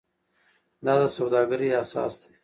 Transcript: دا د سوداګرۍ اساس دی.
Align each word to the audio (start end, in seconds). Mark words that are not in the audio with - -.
دا 0.85 0.93
د 1.01 1.03
سوداګرۍ 1.17 1.69
اساس 1.81 2.13
دی. 2.21 2.33